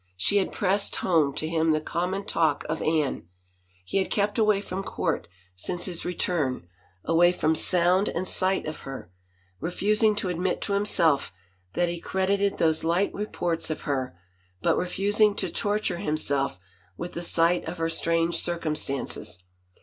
[0.17, 3.27] She had pressed home to him the common talk of Anne.
[3.85, 6.67] He had kept away from court since his return,
[7.05, 9.11] away from sound and sight of her,
[9.59, 11.31] refusing to admit to himself
[11.73, 14.17] that he cred ited those light reports of her,
[14.63, 16.59] but refusing to torture himself
[16.97, 19.37] with the sight of her strange circumstances.